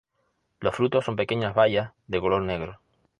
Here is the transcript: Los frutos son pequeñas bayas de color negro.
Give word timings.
Los 0.61 0.75
frutos 0.75 1.05
son 1.05 1.15
pequeñas 1.15 1.53
bayas 1.53 1.91
de 2.07 2.19
color 2.19 2.41
negro. 2.41 2.79